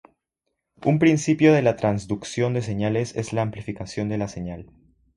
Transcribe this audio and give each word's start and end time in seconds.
Un 0.83 0.97
principio 0.97 1.53
de 1.53 1.61
la 1.61 1.75
transducción 1.75 2.55
de 2.55 2.63
señales 2.63 3.15
es 3.15 3.33
la 3.33 3.43
amplificación 3.43 4.09
de 4.09 4.17
la 4.17 4.27
señal. 4.27 4.71